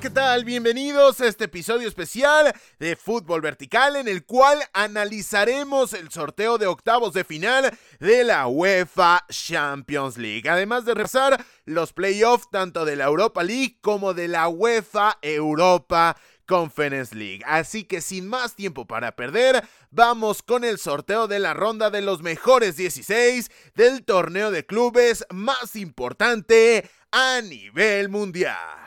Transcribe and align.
¿Qué 0.00 0.10
tal? 0.10 0.44
Bienvenidos 0.44 1.20
a 1.22 1.26
este 1.26 1.44
episodio 1.44 1.88
especial 1.88 2.52
de 2.78 2.96
Fútbol 2.96 3.40
Vertical 3.40 3.96
en 3.96 4.08
el 4.08 4.26
cual 4.26 4.58
analizaremos 4.74 5.94
el 5.94 6.10
sorteo 6.10 6.58
de 6.58 6.66
octavos 6.66 7.14
de 7.14 7.24
final 7.24 7.72
de 7.98 8.24
la 8.24 8.46
UEFA 8.46 9.24
Champions 9.30 10.18
League. 10.18 10.50
Además 10.50 10.84
de 10.84 10.92
rezar 10.92 11.42
los 11.64 11.94
playoffs 11.94 12.50
tanto 12.50 12.84
de 12.84 12.96
la 12.96 13.04
Europa 13.04 13.42
League 13.42 13.78
como 13.80 14.12
de 14.12 14.28
la 14.28 14.48
UEFA 14.48 15.18
Europa 15.22 16.16
Conference 16.46 17.14
League. 17.14 17.42
Así 17.46 17.84
que 17.84 18.02
sin 18.02 18.28
más 18.28 18.54
tiempo 18.54 18.86
para 18.86 19.16
perder, 19.16 19.66
vamos 19.90 20.42
con 20.42 20.64
el 20.64 20.78
sorteo 20.78 21.26
de 21.26 21.38
la 21.38 21.54
ronda 21.54 21.88
de 21.88 22.02
los 22.02 22.22
mejores 22.22 22.76
16 22.76 23.50
del 23.74 24.04
torneo 24.04 24.50
de 24.50 24.66
clubes 24.66 25.24
más 25.30 25.74
importante 25.74 26.90
a 27.12 27.40
nivel 27.40 28.10
mundial. 28.10 28.85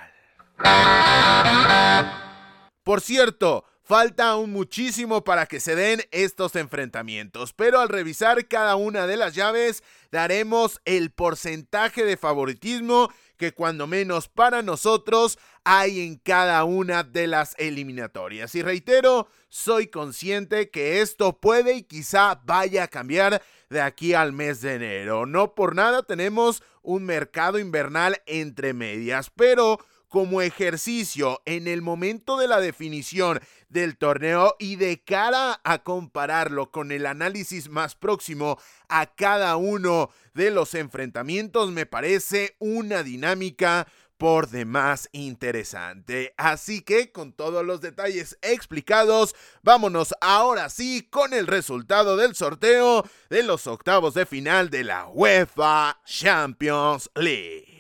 Por 2.84 3.02
cierto, 3.02 3.66
falta 3.84 4.30
aún 4.30 4.52
muchísimo 4.52 5.24
para 5.24 5.46
que 5.46 5.60
se 5.60 5.76
den 5.76 6.02
estos 6.12 6.56
enfrentamientos, 6.56 7.54
pero 7.54 7.80
al 7.80 7.90
revisar 7.90 8.48
cada 8.48 8.76
una 8.76 9.08
de 9.08 9.18
las 9.18 9.36
llaves 9.36 9.84
daremos 10.12 10.82
el 10.86 11.12
porcentaje 11.12 12.04
de 12.06 12.18
favoritismo 12.18 13.10
que 13.38 13.54
cuando 13.54 13.88
menos 13.88 14.28
para 14.28 14.62
nosotros 14.62 15.40
hay 15.64 16.02
en 16.02 16.18
cada 16.18 16.64
una 16.66 17.04
de 17.04 17.28
las 17.28 17.56
eliminatorias. 17.58 18.54
Y 18.54 18.62
reitero, 18.62 19.28
soy 19.48 19.88
consciente 19.88 20.70
que 20.70 21.02
esto 21.02 21.40
puede 21.40 21.76
y 21.76 21.84
quizá 21.84 22.42
vaya 22.44 22.84
a 22.84 22.88
cambiar 22.88 23.42
de 23.70 23.82
aquí 23.82 24.14
al 24.14 24.34
mes 24.34 24.62
de 24.62 24.76
enero. 24.76 25.26
No 25.26 25.56
por 25.56 25.74
nada 25.74 26.04
tenemos 26.04 26.64
un 26.82 27.06
mercado 27.06 27.60
invernal 27.60 28.22
entre 28.26 28.74
medias, 28.74 29.32
pero 29.36 29.80
como 30.10 30.42
ejercicio 30.42 31.42
en 31.46 31.68
el 31.68 31.82
momento 31.82 32.38
de 32.38 32.48
la 32.48 32.60
definición 32.60 33.40
del 33.70 33.98
torneo 33.98 34.56
y 34.60 34.76
de 34.76 35.02
cara 35.04 35.62
a 35.64 35.84
compararlo 35.84 36.72
con 36.72 36.92
el 36.92 37.06
análisis 37.06 37.70
más 37.70 37.96
próximo 37.96 38.60
a 38.90 39.06
cada 39.06 39.56
uno 39.56 40.10
de 40.34 40.52
los 40.52 40.74
enfrentamientos, 40.74 41.72
me 41.72 41.86
parece 41.86 42.56
una 42.60 43.04
dinámica 43.04 43.88
por 44.20 44.50
demás 44.50 45.08
interesante. 45.14 46.34
Así 46.38 46.82
que 46.82 47.12
con 47.12 47.32
todos 47.32 47.66
los 47.66 47.80
detalles 47.80 48.38
explicados, 48.42 49.34
vámonos 49.64 50.14
ahora 50.20 50.70
sí 50.70 51.08
con 51.10 51.34
el 51.34 51.48
resultado 51.48 52.18
del 52.18 52.36
sorteo 52.36 53.06
de 53.30 53.44
los 53.44 53.66
octavos 53.66 54.14
de 54.14 54.26
final 54.26 54.70
de 54.70 54.84
la 54.84 55.08
UEFA 55.08 56.02
Champions 56.06 57.10
League. 57.16 57.80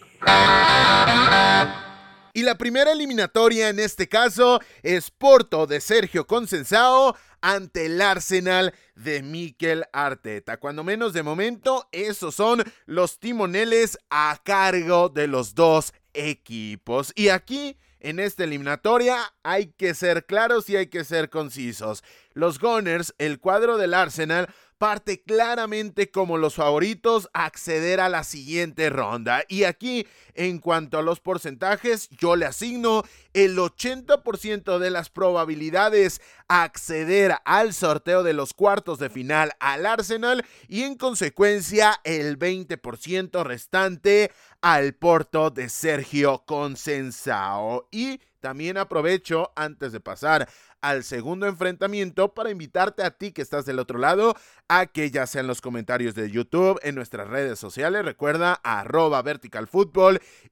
Y 2.33 2.44
la 2.44 2.58
primera 2.58 2.91
eliminatoria 2.91 3.69
en 3.69 3.80
este 3.80 4.08
caso 4.08 4.59
es 4.83 5.09
Porto 5.11 5.66
de 5.67 5.81
Sergio 5.81 6.27
Consensao 6.27 7.16
ante 7.41 7.88
el 7.88 8.02
Arsenal 8.02 8.73
de 8.95 9.23
Mikel 9.23 9.86
Arteta. 9.94 10.58
Cuando 10.58 10.83
menos 10.83 11.13
de 11.13 11.23
momento, 11.23 11.88
esos 11.91 12.36
son 12.36 12.63
los 12.86 13.19
timoneles 13.19 13.97
a 14.09 14.39
cargo 14.44 15.09
de 15.09 15.27
los 15.27 15.55
dos 15.55 15.94
equipos. 16.13 17.13
Y 17.16 17.30
aquí, 17.30 17.77
en 17.99 18.20
esta 18.20 18.43
eliminatoria, 18.43 19.33
hay 19.43 19.67
que 19.67 19.93
ser 19.93 20.25
claros 20.25 20.70
y 20.70 20.75
hay 20.75 20.87
que 20.87 21.04
ser 21.04 21.30
concisos. 21.30 22.04
Los 22.33 22.59
Gunners, 22.59 23.14
el 23.17 23.39
cuadro 23.39 23.77
del 23.77 23.93
Arsenal, 23.93 24.54
parte 24.80 25.22
claramente 25.22 26.10
como 26.10 26.38
los 26.38 26.56
favoritos 26.56 27.30
a 27.34 27.45
acceder 27.45 28.00
a 28.00 28.10
la 28.10 28.23
siguiente 28.23 28.90
ronda. 28.90 29.44
Y 29.50 29.66
aquí, 29.66 30.08
en 30.34 30.60
cuanto 30.60 30.98
a 30.98 31.04
los 31.04 31.20
porcentajes, 31.20 32.10
yo 32.10 32.38
le 32.38 32.45
asigno 32.45 33.04
el 33.34 33.58
80% 33.58 34.80
de 34.80 34.90
las 34.90 35.10
probabilidades 35.10 36.22
a 36.48 36.64
acceder 36.64 37.36
al 37.44 37.73
sorteo 37.73 38.23
de 38.23 38.34
los 38.34 38.54
cuartos 38.54 39.00
de 39.00 39.10
final 39.10 39.52
al 39.60 39.86
Arsenal 39.86 40.45
y 40.70 40.84
en 40.84 40.96
consecuencia 40.96 42.00
el 42.06 42.40
20% 42.40 43.44
restante 43.44 44.32
al 44.61 44.94
Porto 44.94 45.52
de 45.52 45.67
Sergio 45.67 46.44
Consensao. 46.46 47.90
Y 47.92 48.22
también 48.40 48.78
aprovecho 48.78 49.52
antes 49.56 49.92
de 49.92 50.00
pasar 50.00 50.48
al 50.82 51.04
segundo 51.04 51.46
enfrentamiento 51.46 52.34
para 52.34 52.52
invitarte 52.52 53.04
a 53.04 53.11
ti 53.11 53.32
que 53.32 53.42
estás 53.42 53.66
del 53.66 53.80
otro 53.80 54.00
lado 54.00 54.36
a 54.69 54.85
que 54.85 55.09
ya 55.09 55.25
sea 55.25 55.41
en 55.41 55.47
los 55.47 55.61
comentarios 55.61 56.13
de 56.13 56.30
YouTube, 56.30 56.80
en 56.83 56.93
nuestras 56.93 57.27
redes 57.27 57.57
sociales, 57.59 58.05
recuerda 58.05 58.53
arroba 58.63 59.21
vertical 59.23 59.67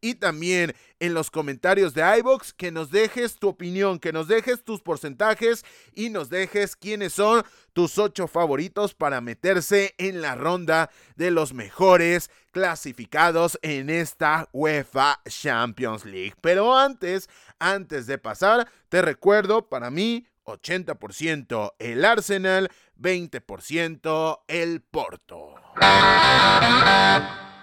y 0.01 0.16
también 0.16 0.75
en 1.00 1.13
los 1.13 1.29
comentarios 1.29 1.94
de 1.94 2.17
iBox 2.19 2.51
que 2.53 2.72
nos 2.72 2.89
dejes 2.89 3.38
tu 3.38 3.47
opinión, 3.47 4.00
que 4.00 4.11
nos 4.11 4.28
dejes 4.28 4.63
tus 4.63 4.81
porcentajes 4.81 5.63
y 5.94 6.09
nos 6.09 6.29
dejes 6.29 6.75
quiénes 6.75 7.13
son 7.13 7.44
tus 7.73 8.00
ocho 8.00 8.28
favoritos 8.28 8.95
para 8.95 9.22
meterse 9.22 9.94
en 10.00 10.22
la 10.22 10.34
ronda 10.34 10.89
de 11.16 11.29
los 11.29 11.53
mejores 11.53 12.31
clasificados 12.51 13.59
en 13.61 13.91
esta 13.91 14.49
UEFA 14.51 15.22
Champions 15.28 16.05
League. 16.05 16.34
Pero 16.41 16.75
antes, 16.75 17.29
antes 17.59 18.07
de 18.07 18.17
pasar, 18.17 18.67
te 18.89 19.03
recuerdo 19.03 19.69
para 19.69 19.91
mí 19.91 20.25
80% 20.47 21.74
el 21.78 22.06
Arsenal, 22.06 22.72
20% 23.00 24.40
el 24.47 24.81
Porto. 24.81 25.56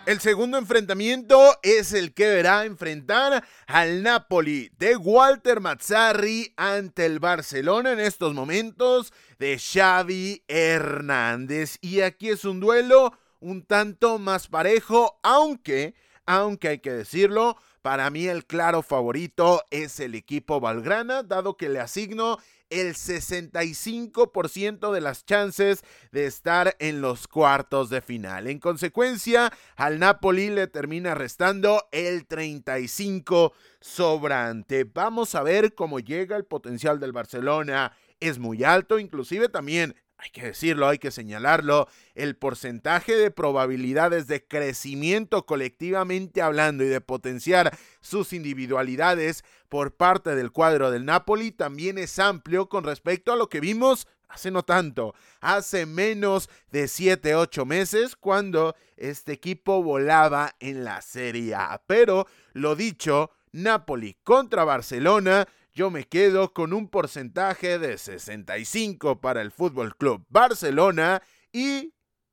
El 0.06 0.20
segundo 0.20 0.58
enfrentamiento 0.58 1.56
es 1.62 1.94
el 1.94 2.12
que 2.12 2.28
verá 2.28 2.66
enfrentar 2.66 3.42
al 3.66 4.02
Napoli 4.02 4.70
de 4.76 4.96
Walter 4.96 5.60
Mazzarri 5.60 6.52
ante 6.58 7.06
el 7.06 7.20
Barcelona 7.20 7.92
en 7.92 8.00
estos 8.00 8.34
momentos 8.34 9.14
de 9.38 9.58
Xavi 9.58 10.44
Hernández. 10.46 11.78
Y 11.80 12.02
aquí 12.02 12.28
es 12.28 12.44
un 12.44 12.60
duelo 12.60 13.18
un 13.40 13.62
tanto 13.62 14.18
más 14.18 14.48
parejo, 14.48 15.18
aunque, 15.22 15.94
aunque 16.26 16.68
hay 16.68 16.78
que 16.80 16.92
decirlo, 16.92 17.56
para 17.80 18.08
mí 18.08 18.26
el 18.26 18.46
claro 18.46 18.82
favorito 18.82 19.62
es 19.70 20.00
el 20.00 20.14
equipo 20.14 20.60
Valgrana, 20.60 21.22
dado 21.22 21.56
que 21.56 21.68
le 21.68 21.80
asigno 21.80 22.38
el 22.70 22.94
65% 22.94 24.92
de 24.92 25.00
las 25.00 25.24
chances 25.24 25.82
de 26.12 26.26
estar 26.26 26.76
en 26.78 27.00
los 27.00 27.28
cuartos 27.28 27.90
de 27.90 28.00
final. 28.00 28.46
En 28.46 28.58
consecuencia, 28.58 29.52
al 29.76 29.98
Napoli 29.98 30.50
le 30.50 30.66
termina 30.66 31.14
restando 31.14 31.88
el 31.92 32.26
35 32.26 33.52
sobrante. 33.80 34.84
Vamos 34.84 35.34
a 35.34 35.42
ver 35.42 35.74
cómo 35.74 36.00
llega 36.00 36.36
el 36.36 36.44
potencial 36.44 37.00
del 37.00 37.12
Barcelona. 37.12 37.96
Es 38.20 38.38
muy 38.38 38.64
alto, 38.64 38.98
inclusive 38.98 39.48
también 39.48 39.94
hay 40.18 40.30
que 40.30 40.42
decirlo, 40.42 40.88
hay 40.88 40.98
que 40.98 41.10
señalarlo, 41.10 41.88
el 42.14 42.36
porcentaje 42.36 43.14
de 43.14 43.30
probabilidades 43.30 44.26
de 44.26 44.46
crecimiento 44.46 45.44
colectivamente 45.44 46.40
hablando 46.40 46.84
y 46.84 46.88
de 46.88 47.00
potenciar 47.00 47.76
sus 48.00 48.32
individualidades 48.32 49.44
por 49.68 49.94
parte 49.94 50.34
del 50.34 50.52
cuadro 50.52 50.90
del 50.90 51.04
Napoli 51.04 51.50
también 51.50 51.98
es 51.98 52.18
amplio 52.18 52.68
con 52.68 52.84
respecto 52.84 53.32
a 53.32 53.36
lo 53.36 53.48
que 53.48 53.60
vimos 53.60 54.06
hace 54.28 54.50
no 54.50 54.64
tanto, 54.64 55.14
hace 55.40 55.86
menos 55.86 56.50
de 56.70 56.84
7-8 56.84 57.64
meses 57.64 58.16
cuando 58.16 58.74
este 58.96 59.32
equipo 59.32 59.82
volaba 59.82 60.54
en 60.58 60.84
la 60.84 61.02
Serie 61.02 61.54
A. 61.54 61.80
Pero 61.86 62.26
lo 62.52 62.74
dicho, 62.74 63.30
Napoli 63.52 64.16
contra 64.24 64.64
Barcelona 64.64 65.46
yo 65.74 65.90
me 65.90 66.04
quedo 66.04 66.52
con 66.52 66.72
un 66.72 66.88
porcentaje 66.88 67.80
de 67.80 67.98
65 67.98 69.20
para 69.20 69.42
el 69.42 69.50
Fútbol 69.50 69.96
Club 69.96 70.24
Barcelona 70.28 71.20
y 71.52 71.92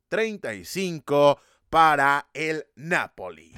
35 0.10 1.40
para 1.70 2.30
el 2.34 2.68
Napoli. 2.76 3.54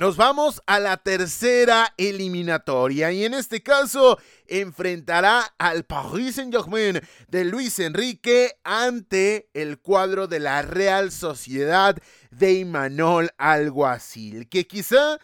Nos 0.00 0.16
vamos 0.16 0.60
a 0.66 0.80
la 0.80 0.96
tercera 0.96 1.94
eliminatoria 1.96 3.12
y 3.12 3.24
en 3.24 3.34
este 3.34 3.62
caso 3.62 4.18
enfrentará 4.48 5.54
al 5.56 5.84
Paris 5.84 6.34
Saint-Germain 6.34 7.00
de 7.28 7.44
Luis 7.44 7.78
Enrique 7.78 8.58
ante 8.64 9.48
el 9.54 9.78
cuadro 9.78 10.26
de 10.26 10.40
la 10.40 10.62
Real 10.62 11.12
Sociedad 11.12 11.96
de 12.32 12.54
Imanol 12.54 13.30
Alguacil, 13.38 14.48
que 14.48 14.66
quizá 14.66 15.20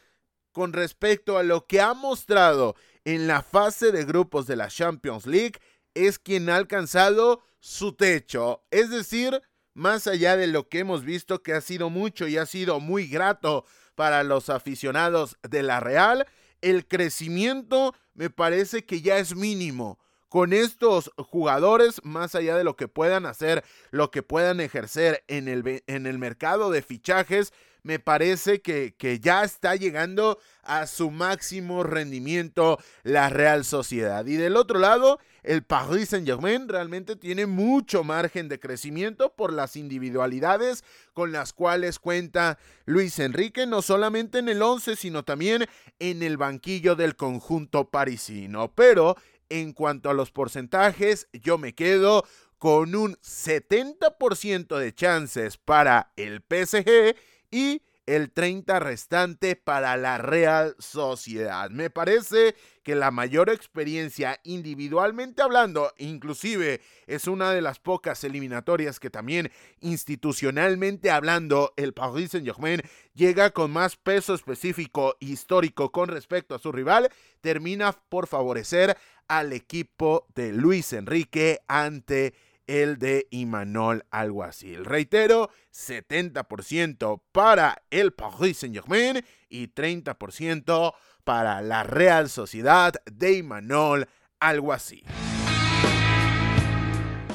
con 0.52 0.72
respecto 0.72 1.38
a 1.38 1.42
lo 1.42 1.66
que 1.66 1.80
ha 1.80 1.94
mostrado 1.94 2.74
en 3.04 3.26
la 3.26 3.42
fase 3.42 3.92
de 3.92 4.04
grupos 4.04 4.46
de 4.46 4.56
la 4.56 4.68
Champions 4.68 5.26
League, 5.26 5.58
es 5.94 6.18
quien 6.18 6.48
ha 6.50 6.56
alcanzado 6.56 7.42
su 7.60 7.94
techo. 7.94 8.62
Es 8.70 8.90
decir, 8.90 9.42
más 9.74 10.06
allá 10.06 10.36
de 10.36 10.46
lo 10.46 10.68
que 10.68 10.80
hemos 10.80 11.04
visto 11.04 11.42
que 11.42 11.54
ha 11.54 11.60
sido 11.60 11.90
mucho 11.90 12.26
y 12.26 12.36
ha 12.36 12.46
sido 12.46 12.80
muy 12.80 13.06
grato 13.06 13.64
para 13.94 14.22
los 14.22 14.50
aficionados 14.50 15.36
de 15.48 15.62
la 15.62 15.80
Real, 15.80 16.26
el 16.60 16.86
crecimiento 16.86 17.94
me 18.14 18.30
parece 18.30 18.84
que 18.84 19.00
ya 19.00 19.18
es 19.18 19.34
mínimo. 19.34 19.98
Con 20.28 20.52
estos 20.52 21.10
jugadores, 21.16 22.00
más 22.04 22.36
allá 22.36 22.56
de 22.56 22.62
lo 22.62 22.76
que 22.76 22.86
puedan 22.86 23.26
hacer, 23.26 23.64
lo 23.90 24.12
que 24.12 24.22
puedan 24.22 24.60
ejercer 24.60 25.24
en 25.26 25.48
el, 25.48 25.82
en 25.88 26.06
el 26.06 26.18
mercado 26.18 26.70
de 26.70 26.82
fichajes, 26.82 27.52
me 27.82 27.98
parece 27.98 28.60
que, 28.60 28.94
que, 28.96 29.20
ya 29.20 29.44
está 29.44 29.76
llegando 29.76 30.38
a 30.62 30.86
su 30.86 31.10
máximo 31.10 31.82
rendimiento 31.82 32.78
la 33.02 33.28
Real 33.28 33.64
Sociedad. 33.64 34.26
Y 34.26 34.36
del 34.36 34.56
otro 34.56 34.78
lado, 34.78 35.18
el 35.42 35.62
Paris 35.62 36.10
Saint 36.10 36.26
Germain 36.26 36.68
realmente 36.68 37.16
tiene 37.16 37.46
mucho 37.46 38.04
margen 38.04 38.48
de 38.48 38.60
crecimiento 38.60 39.34
por 39.34 39.52
las 39.52 39.76
individualidades 39.76 40.84
con 41.12 41.32
las 41.32 41.52
cuales 41.52 41.98
cuenta 41.98 42.58
Luis 42.84 43.18
Enrique, 43.18 43.66
no 43.66 43.82
solamente 43.82 44.38
en 44.38 44.48
el 44.48 44.62
11, 44.62 44.96
sino 44.96 45.24
también 45.24 45.66
en 45.98 46.22
el 46.22 46.36
banquillo 46.36 46.94
del 46.96 47.16
conjunto 47.16 47.90
parisino. 47.90 48.72
Pero 48.74 49.16
en 49.48 49.72
cuanto 49.72 50.10
a 50.10 50.14
los 50.14 50.30
porcentajes, 50.30 51.28
yo 51.32 51.58
me 51.58 51.74
quedo 51.74 52.24
con 52.58 52.94
un 52.94 53.16
70% 53.16 54.78
de 54.78 54.94
chances 54.94 55.56
para 55.56 56.12
el 56.16 56.42
PSG 56.42 57.16
y 57.50 57.82
el 58.06 58.32
30 58.32 58.80
restante 58.80 59.54
para 59.54 59.96
la 59.96 60.18
Real 60.18 60.74
Sociedad. 60.80 61.70
Me 61.70 61.90
parece 61.90 62.56
que 62.82 62.96
la 62.96 63.12
mayor 63.12 63.50
experiencia 63.50 64.40
individualmente 64.42 65.42
hablando, 65.42 65.92
inclusive 65.96 66.80
es 67.06 67.28
una 67.28 67.52
de 67.52 67.62
las 67.62 67.78
pocas 67.78 68.24
eliminatorias 68.24 68.98
que 68.98 69.10
también 69.10 69.52
institucionalmente 69.80 71.10
hablando 71.10 71.72
el 71.76 71.92
Paris 71.92 72.32
Saint-Germain 72.32 72.82
llega 73.14 73.50
con 73.50 73.70
más 73.70 73.94
peso 73.94 74.34
específico 74.34 75.16
histórico 75.20 75.92
con 75.92 76.08
respecto 76.08 76.56
a 76.56 76.58
su 76.58 76.72
rival, 76.72 77.10
termina 77.40 77.92
por 77.92 78.26
favorecer 78.26 78.96
al 79.28 79.52
equipo 79.52 80.26
de 80.34 80.52
Luis 80.52 80.92
Enrique 80.92 81.60
ante 81.68 82.34
el 82.70 82.98
de 82.98 83.26
Imanol 83.30 84.04
Alguacil. 84.10 84.84
Reitero, 84.84 85.50
70% 85.72 87.20
para 87.32 87.82
el 87.90 88.12
Paris 88.12 88.58
Saint-Germain 88.58 89.24
y 89.48 89.68
30% 89.68 90.94
para 91.24 91.62
la 91.62 91.82
Real 91.82 92.28
Sociedad 92.30 92.94
de 93.10 93.32
Imanol 93.32 94.08
Alguacil. 94.38 95.04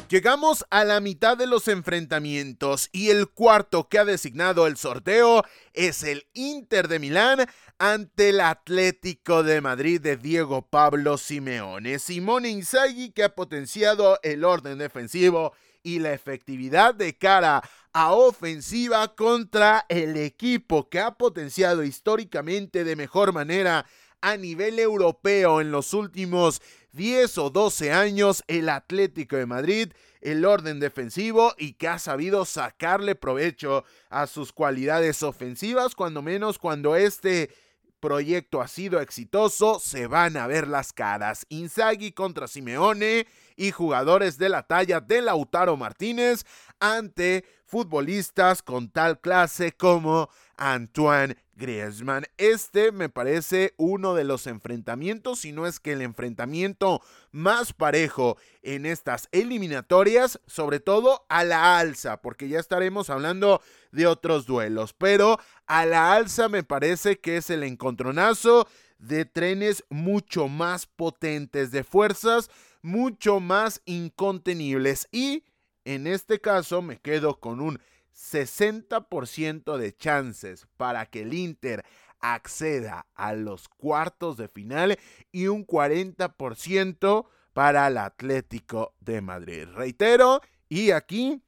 Llegamos 0.07 0.63
a 0.69 0.83
la 0.83 0.99
mitad 0.99 1.35
de 1.35 1.47
los 1.47 1.67
enfrentamientos 1.67 2.89
y 2.91 3.09
el 3.09 3.27
cuarto 3.27 3.89
que 3.89 3.97
ha 3.97 4.05
designado 4.05 4.67
el 4.67 4.77
sorteo 4.77 5.43
es 5.73 6.03
el 6.03 6.27
Inter 6.33 6.87
de 6.87 6.99
Milán 6.99 7.47
ante 7.79 8.29
el 8.29 8.39
Atlético 8.41 9.41
de 9.41 9.61
Madrid 9.61 9.99
de 9.99 10.15
Diego 10.15 10.61
Pablo 10.61 11.17
Simeone. 11.17 11.97
Simone 11.97 12.49
Inzaghi 12.49 13.09
que 13.09 13.23
ha 13.23 13.33
potenciado 13.33 14.19
el 14.21 14.43
orden 14.43 14.77
defensivo 14.77 15.53
y 15.81 15.97
la 15.97 16.13
efectividad 16.13 16.93
de 16.93 17.17
cara 17.17 17.63
a 17.91 18.13
ofensiva 18.13 19.15
contra 19.15 19.87
el 19.89 20.17
equipo 20.17 20.87
que 20.87 20.99
ha 20.99 21.15
potenciado 21.15 21.83
históricamente 21.83 22.83
de 22.83 22.95
mejor 22.95 23.33
manera 23.33 23.87
a 24.21 24.37
nivel 24.37 24.79
europeo 24.79 25.61
en 25.61 25.71
los 25.71 25.93
últimos 25.93 26.61
10 26.95 27.37
o 27.39 27.49
12 27.49 27.91
años 27.91 28.43
el 28.47 28.69
Atlético 28.69 29.35
de 29.35 29.45
Madrid, 29.45 29.91
el 30.21 30.45
orden 30.45 30.79
defensivo 30.79 31.53
y 31.57 31.73
que 31.73 31.89
ha 31.89 31.99
sabido 31.99 32.45
sacarle 32.45 33.15
provecho 33.15 33.83
a 34.09 34.27
sus 34.27 34.53
cualidades 34.53 35.21
ofensivas, 35.21 35.93
cuando 35.93 36.21
menos 36.21 36.57
cuando 36.57 36.95
este 36.95 37.51
proyecto 37.99 38.61
ha 38.61 38.67
sido 38.67 39.01
exitoso, 39.01 39.79
se 39.79 40.07
van 40.07 40.37
a 40.37 40.47
ver 40.47 40.67
las 40.67 40.93
caras. 40.93 41.45
Inzaghi 41.49 42.11
contra 42.11 42.47
Simeone 42.47 43.27
y 43.55 43.71
jugadores 43.71 44.37
de 44.37 44.49
la 44.49 44.63
talla 44.63 45.01
de 45.01 45.21
Lautaro 45.21 45.75
Martínez 45.75 46.45
ante 46.79 47.45
futbolistas 47.65 48.61
con 48.61 48.89
tal 48.89 49.19
clase 49.19 49.71
como 49.71 50.29
Antoine 50.57 51.35
Griezmann. 51.55 52.25
Este 52.37 52.91
me 52.91 53.09
parece 53.09 53.73
uno 53.77 54.13
de 54.13 54.23
los 54.23 54.47
enfrentamientos, 54.47 55.39
si 55.39 55.51
no 55.51 55.67
es 55.67 55.79
que 55.79 55.93
el 55.93 56.01
enfrentamiento 56.01 57.01
más 57.31 57.73
parejo 57.73 58.37
en 58.61 58.85
estas 58.85 59.29
eliminatorias, 59.31 60.39
sobre 60.47 60.79
todo 60.79 61.25
a 61.29 61.43
la 61.43 61.79
alza, 61.79 62.21
porque 62.21 62.49
ya 62.49 62.59
estaremos 62.59 63.09
hablando 63.09 63.61
de 63.91 64.07
otros 64.07 64.45
duelos, 64.45 64.93
pero 64.93 65.39
a 65.65 65.85
la 65.85 66.13
alza 66.13 66.49
me 66.49 66.63
parece 66.63 67.19
que 67.19 67.37
es 67.37 67.49
el 67.49 67.63
encontronazo 67.63 68.67
de 68.97 69.25
trenes 69.25 69.83
mucho 69.89 70.47
más 70.47 70.85
potentes, 70.85 71.71
de 71.71 71.83
fuerzas 71.83 72.49
mucho 72.81 73.39
más 73.39 73.81
incontenibles 73.85 75.07
y 75.11 75.43
en 75.85 76.05
este 76.05 76.39
caso 76.39 76.83
me 76.83 76.97
quedo 76.97 77.39
con 77.39 77.59
un 77.59 77.79
60% 78.15 79.77
de 79.77 79.95
chances 79.95 80.67
para 80.77 81.05
que 81.05 81.21
el 81.21 81.33
Inter 81.33 81.83
acceda 82.19 83.07
a 83.13 83.33
los 83.33 83.67
cuartos 83.67 84.37
de 84.37 84.47
final 84.47 84.97
y 85.31 85.47
un 85.47 85.67
40% 85.67 87.27
para 87.53 87.87
el 87.87 87.97
Atlético 87.97 88.95
de 88.99 89.21
Madrid. 89.21 89.67
Reitero, 89.73 90.41
y 90.69 90.91
aquí 90.91 91.41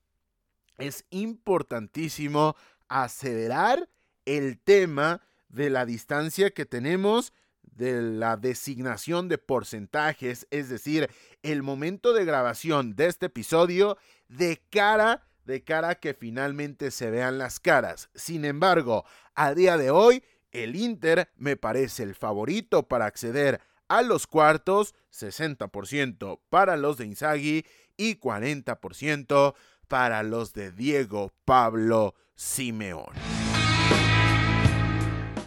es 0.78 1.06
importantísimo 1.10 2.56
acelerar 2.88 3.90
el 4.26 4.60
tema 4.60 5.22
de 5.50 5.70
la 5.70 5.86
distancia 5.86 6.52
que 6.52 6.66
tenemos 6.66 7.34
de 7.62 8.02
la 8.02 8.38
designación 8.38 9.28
de 9.28 9.38
porcentajes, 9.38 10.48
es 10.50 10.70
decir, 10.70 11.10
el 11.44 11.64
momento 11.64 12.14
de 12.14 12.26
grabación 12.26 12.96
de 12.96 13.08
este 13.08 13.28
episodio 13.28 13.98
de 14.28 14.62
cara 14.70 15.28
de 15.48 15.64
cara 15.64 15.90
a 15.90 15.96
que 15.96 16.14
finalmente 16.14 16.92
se 16.92 17.10
vean 17.10 17.38
las 17.40 17.60
caras. 17.60 18.10
Sin 18.14 18.46
embargo, 18.46 19.06
a 19.34 19.56
día 19.56 19.78
de 19.78 19.90
hoy, 19.90 20.24
el 20.52 20.76
Inter 20.76 21.30
me 21.38 21.56
parece 21.56 22.04
el 22.04 22.16
favorito 22.16 22.88
para 22.88 23.06
acceder 23.06 23.62
a 23.88 24.02
los 24.02 24.28
cuartos, 24.28 24.94
60% 25.12 26.42
para 26.50 26.76
los 26.76 26.98
de 26.98 27.06
Inzaghi 27.06 27.66
y 27.96 28.16
40% 28.20 29.56
para 29.88 30.22
los 30.22 30.54
de 30.54 30.72
Diego 30.72 31.32
Pablo 31.46 32.14
Simeón. 32.36 33.14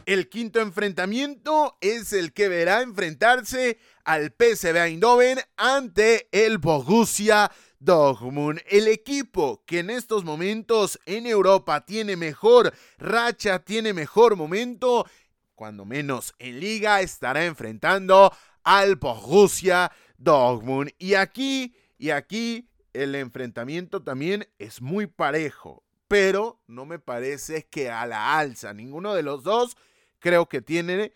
El 0.07 0.29
quinto 0.29 0.61
enfrentamiento 0.61 1.77
es 1.81 2.13
el 2.15 2.33
que 2.33 2.49
verá 2.49 2.81
enfrentarse 2.81 3.79
al 4.05 4.35
PSV 4.37 4.77
Eindhoven 4.77 5.39
ante 5.57 6.29
el 6.33 6.59
Borussia 6.59 7.53
Dortmund, 7.81 8.61
el 8.69 8.89
equipo 8.89 9.65
que 9.65 9.79
en 9.79 9.89
estos 9.89 10.23
momentos 10.23 11.01
en 11.07 11.27
Europa 11.27 11.87
tiene 11.87 12.15
mejor 12.15 12.75
racha, 12.99 13.59
tiene 13.61 13.95
mejor 13.95 14.37
momento, 14.37 15.07
cuando 15.55 15.87
menos 15.87 16.35
en 16.39 16.61
liga 16.61 17.01
estará 17.01 17.47
enfrentando 17.47 18.33
al 18.63 18.97
Borussia 18.97 19.91
Dortmund. 20.19 20.91
Y 20.99 21.15
aquí, 21.15 21.75
y 21.97 22.11
aquí 22.11 22.69
el 22.93 23.15
enfrentamiento 23.15 24.03
también 24.03 24.47
es 24.59 24.83
muy 24.83 25.07
parejo, 25.07 25.83
pero 26.07 26.61
no 26.67 26.85
me 26.85 26.99
parece 26.99 27.67
que 27.67 27.91
a 27.91 28.05
la 28.07 28.39
alza. 28.39 28.75
Ninguno 28.75 29.15
de 29.15 29.23
los 29.23 29.43
dos 29.43 29.79
creo 30.19 30.47
que 30.51 30.61
tiene 30.61 31.15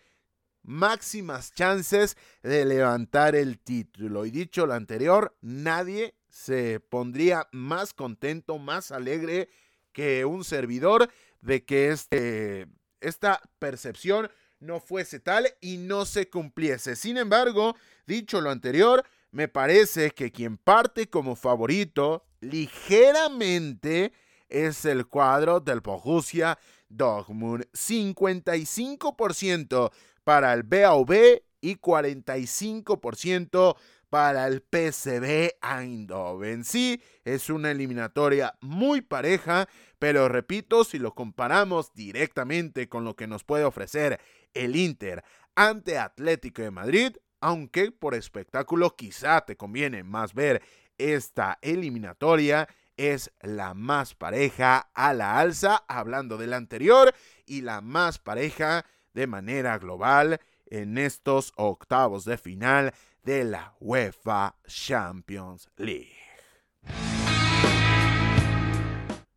máximas 0.63 1.53
chances 1.53 2.17
de 2.41 2.65
levantar 2.65 3.35
el 3.35 3.59
título. 3.59 4.25
Y 4.25 4.31
dicho 4.31 4.65
lo 4.65 4.73
anterior, 4.73 5.37
nadie 5.41 6.15
se 6.35 6.79
pondría 6.81 7.47
más 7.53 7.93
contento, 7.93 8.57
más 8.57 8.91
alegre 8.91 9.47
que 9.93 10.25
un 10.25 10.43
servidor 10.43 11.09
de 11.39 11.63
que 11.63 11.91
este, 11.91 12.67
esta 12.99 13.39
percepción 13.57 14.29
no 14.59 14.81
fuese 14.81 15.21
tal 15.21 15.47
y 15.61 15.77
no 15.77 16.03
se 16.03 16.29
cumpliese. 16.29 16.97
Sin 16.97 17.15
embargo, 17.15 17.77
dicho 18.05 18.41
lo 18.41 18.49
anterior, 18.49 19.05
me 19.31 19.47
parece 19.47 20.11
que 20.11 20.33
quien 20.33 20.57
parte 20.57 21.09
como 21.09 21.37
favorito 21.37 22.25
ligeramente 22.41 24.11
es 24.49 24.83
el 24.83 25.07
cuadro 25.07 25.61
del 25.61 25.79
Borussia 25.79 26.59
Dortmund. 26.89 27.65
55% 27.71 29.91
para 30.25 30.53
el 30.53 30.63
BAV 30.63 31.43
y 31.61 31.77
45% 31.77 33.77
para 34.15 34.47
el 34.47 34.61
PSV 34.61 35.57
Eindhoven. 35.61 36.63
Sí, 36.63 37.01
es 37.25 37.49
una 37.49 37.71
eliminatoria 37.71 38.57
muy 38.61 39.01
pareja, 39.01 39.67
pero 39.99 40.29
repito, 40.29 40.85
si 40.85 40.99
lo 40.99 41.13
comparamos 41.13 41.93
directamente 41.93 42.87
con 42.87 43.03
lo 43.03 43.17
que 43.17 43.27
nos 43.27 43.43
puede 43.43 43.65
ofrecer 43.65 44.21
el 44.53 44.77
Inter 44.77 45.21
ante 45.53 45.97
Atlético 45.97 46.61
de 46.61 46.71
Madrid, 46.71 47.17
aunque 47.41 47.91
por 47.91 48.15
espectáculo 48.15 48.95
quizá 48.95 49.41
te 49.41 49.57
conviene 49.57 50.05
más 50.05 50.33
ver 50.33 50.61
esta 50.97 51.59
eliminatoria 51.61 52.69
es 52.95 53.33
la 53.41 53.73
más 53.73 54.15
pareja 54.15 54.91
a 54.93 55.13
la 55.13 55.39
alza, 55.39 55.83
hablando 55.89 56.37
del 56.37 56.53
anterior, 56.53 57.13
y 57.45 57.63
la 57.63 57.81
más 57.81 58.19
pareja 58.19 58.85
de 59.13 59.27
manera 59.27 59.77
global 59.77 60.39
en 60.67 60.97
estos 60.97 61.51
octavos 61.57 62.23
de 62.23 62.37
final 62.37 62.93
de 63.25 63.43
la 63.43 63.73
UEFA 63.79 64.55
Champions 64.67 65.67
League. 65.77 66.15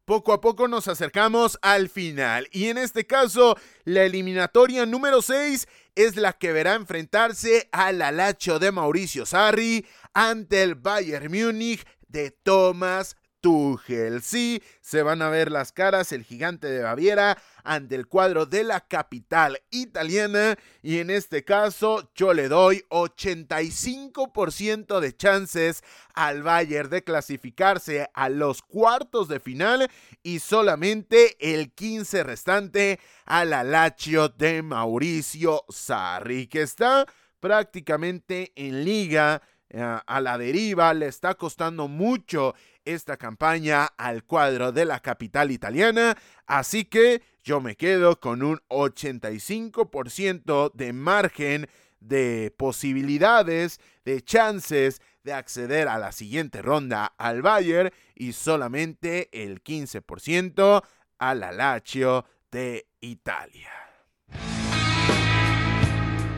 Poco 0.04 0.32
a 0.32 0.40
poco 0.40 0.68
nos 0.68 0.88
acercamos 0.88 1.58
al 1.60 1.88
final 1.88 2.48
y 2.50 2.68
en 2.68 2.78
este 2.78 3.06
caso 3.06 3.56
la 3.84 4.04
eliminatoria 4.04 4.86
número 4.86 5.20
6 5.20 5.66
es 5.96 6.16
la 6.16 6.32
que 6.32 6.52
verá 6.52 6.74
enfrentarse 6.74 7.68
al 7.72 8.00
Alacho 8.00 8.58
de 8.58 8.72
Mauricio 8.72 9.26
Sarri 9.26 9.84
ante 10.14 10.62
el 10.62 10.76
Bayern 10.76 11.30
Múnich 11.30 11.86
de 12.08 12.30
Thomas 12.30 13.17
Tuchel. 13.40 14.22
Sí, 14.22 14.62
se 14.80 15.02
van 15.02 15.22
a 15.22 15.28
ver 15.28 15.50
las 15.50 15.72
caras 15.72 16.12
el 16.12 16.24
gigante 16.24 16.66
de 16.66 16.82
Baviera 16.82 17.38
ante 17.64 17.94
el 17.94 18.06
cuadro 18.06 18.46
de 18.46 18.64
la 18.64 18.80
capital 18.80 19.60
italiana 19.70 20.58
y 20.82 20.98
en 20.98 21.10
este 21.10 21.44
caso 21.44 22.10
yo 22.14 22.34
le 22.34 22.48
doy 22.48 22.84
85% 22.90 25.00
de 25.00 25.16
chances 25.16 25.82
al 26.14 26.42
Bayern 26.42 26.90
de 26.90 27.04
clasificarse 27.04 28.08
a 28.14 28.28
los 28.28 28.62
cuartos 28.62 29.28
de 29.28 29.40
final 29.40 29.90
y 30.22 30.40
solamente 30.40 31.36
el 31.40 31.72
15 31.72 32.24
restante 32.24 32.98
al 33.24 33.50
Lazio 33.50 34.28
de 34.30 34.62
Mauricio 34.62 35.64
Sarri 35.68 36.46
que 36.46 36.62
está 36.62 37.06
prácticamente 37.40 38.52
en 38.56 38.84
liga 38.84 39.42
eh, 39.70 39.82
a 39.82 40.20
la 40.22 40.38
deriva, 40.38 40.94
le 40.94 41.08
está 41.08 41.34
costando 41.34 41.88
mucho 41.88 42.54
esta 42.94 43.16
campaña 43.16 43.86
al 43.96 44.24
cuadro 44.24 44.72
de 44.72 44.84
la 44.84 45.00
capital 45.00 45.50
italiana, 45.50 46.16
así 46.46 46.84
que 46.84 47.22
yo 47.42 47.60
me 47.60 47.76
quedo 47.76 48.20
con 48.20 48.42
un 48.42 48.60
85% 48.68 50.72
de 50.74 50.92
margen 50.92 51.66
de 52.00 52.54
posibilidades, 52.56 53.80
de 54.04 54.22
chances 54.22 55.00
de 55.22 55.32
acceder 55.32 55.88
a 55.88 55.98
la 55.98 56.12
siguiente 56.12 56.62
ronda 56.62 57.06
al 57.18 57.42
Bayern 57.42 57.90
y 58.14 58.32
solamente 58.32 59.28
el 59.32 59.62
15% 59.62 60.82
al 61.18 61.40
Lazio 61.40 62.24
de 62.50 62.86
Italia. 63.00 63.70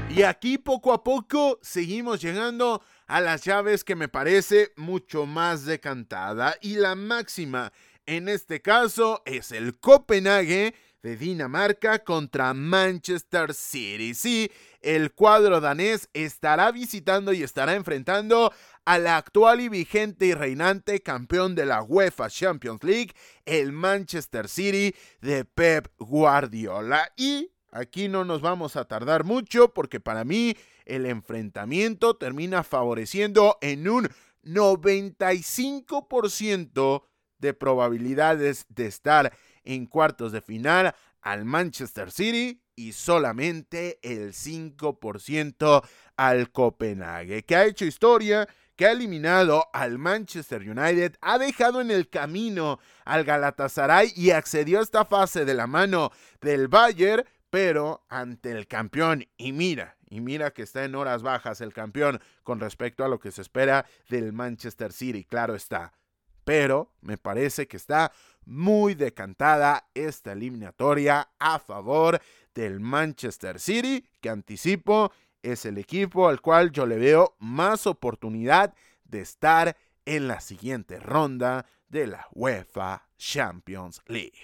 Y 0.09 0.25
aquí 0.25 0.59
poco 0.59 0.93
a 0.93 1.05
poco 1.05 1.61
seguimos 1.63 2.21
llegando 2.21 2.83
a 3.11 3.21
las 3.21 3.43
llaves 3.43 3.83
que 3.83 3.97
me 3.97 4.07
parece 4.07 4.73
mucho 4.77 5.27
más 5.27 5.65
decantada 5.65 6.55
y 6.61 6.77
la 6.77 6.95
máxima 6.95 7.73
en 8.07 8.29
este 8.29 8.63
caso 8.63 9.21
es 9.25 9.51
el 9.51 9.81
Copenhague 9.81 10.75
de 11.03 11.17
Dinamarca 11.17 12.05
contra 12.05 12.55
Manchester 12.55 13.53
City. 13.53 14.15
Sí, 14.15 14.53
el 14.81 15.13
cuadro 15.13 15.61
danés 15.61 16.09
estará 16.13 16.71
visitando 16.71 17.33
y 17.33 17.43
estará 17.43 17.75
enfrentando 17.75 18.53
al 18.85 19.09
actual 19.09 19.61
y 19.61 19.69
vigente 19.69 20.27
y 20.27 20.35
reinante 20.35 21.01
campeón 21.01 21.57
de 21.57 21.67
la 21.67 21.83
UEFA 21.83 22.31
Champions 22.31 22.85
League, 22.85 23.13
el 23.45 23.73
Manchester 23.73 24.49
City 24.49 24.95
de 25.21 25.45
Pep 25.45 25.89
Guardiola. 25.99 27.13
Y 27.17 27.51
aquí 27.71 28.09
no 28.09 28.25
nos 28.25 28.41
vamos 28.41 28.77
a 28.77 28.87
tardar 28.87 29.25
mucho 29.25 29.75
porque 29.75 30.01
para 30.01 30.25
mí 30.25 30.57
el 30.85 31.07
enfrentamiento 31.07 32.17
termina 32.17 32.63
favoreciendo 32.63 33.59
en 33.61 33.89
un 33.89 34.09
95% 34.45 37.03
de 37.39 37.55
probabilidades 37.55 38.67
de 38.69 38.87
estar 38.87 39.33
en 39.65 39.87
cuartos 39.87 40.31
de 40.33 40.41
final 40.41 40.95
al 41.21 41.45
Manchester 41.45 42.11
City 42.11 42.63
y 42.77 42.93
solamente 42.93 43.99
el 44.03 44.33
5% 44.33 45.85
al 46.17 46.51
Copenhague, 46.51 47.45
que 47.45 47.57
ha 47.57 47.67
hecho 47.67 47.85
historia, 47.85 48.49
que 48.75 48.87
ha 48.87 48.93
eliminado 48.93 49.67
al 49.75 49.99
Manchester 49.99 50.63
United, 50.63 51.19
ha 51.21 51.37
dejado 51.37 51.83
en 51.83 51.91
el 51.91 52.09
camino 52.09 52.79
al 53.05 53.25
Galatasaray 53.25 54.15
y 54.17 54.31
accedió 54.31 54.79
a 54.79 54.83
esta 54.83 55.05
fase 55.05 55.45
de 55.45 55.53
la 55.53 55.67
mano 55.67 56.11
del 56.41 56.69
Bayern, 56.69 57.23
pero 57.51 58.05
ante 58.09 58.53
el 58.53 58.67
campeón, 58.67 59.27
y 59.37 59.53
mira, 59.53 59.97
y 60.09 60.21
mira 60.21 60.53
que 60.53 60.63
está 60.63 60.85
en 60.85 60.95
horas 60.95 61.23
bajas 61.23 61.61
el 61.61 61.73
campeón 61.73 62.21
con 62.43 62.61
respecto 62.61 63.05
a 63.05 63.09
lo 63.09 63.19
que 63.19 63.33
se 63.33 63.43
espera 63.43 63.85
del 64.09 64.33
Manchester 64.33 64.93
City, 64.93 65.25
claro 65.25 65.55
está. 65.55 65.93
Pero 66.45 66.93
me 67.01 67.19
parece 67.19 67.69
que 67.69 67.77
está 67.77 68.13
muy 68.45 68.95
decantada 68.95 69.89
esta 69.95 70.33
eliminatoria 70.33 71.31
a 71.39 71.59
favor 71.59 72.21
del 72.55 72.81
Manchester 72.81 73.61
City, 73.61 74.05
que 74.21 74.31
anticipo 74.31 75.13
es 75.43 75.65
el 75.65 75.79
equipo 75.79 76.29
al 76.29 76.41
cual 76.41 76.71
yo 76.71 76.87
le 76.87 76.97
veo 76.97 77.37
más 77.39 77.87
oportunidad 77.87 78.75
de 79.05 79.21
estar 79.21 79.77
en 80.05 80.29
la 80.29 80.41
siguiente 80.41 80.99
ronda 80.99 81.67
de 81.89 82.07
la 82.07 82.27
UEFA 82.33 83.09
Champions 83.17 84.03
League. 84.07 84.39